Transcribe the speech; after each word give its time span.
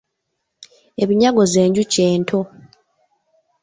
Ebinyago 1.03 1.41
ze 1.51 1.61
njuki 1.69 1.99
ento. 2.11 2.39